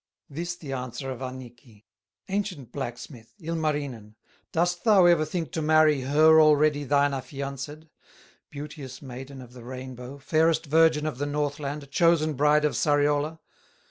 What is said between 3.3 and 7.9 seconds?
Ilmarinen, Dost thou ever think to marry Her already thine affianced,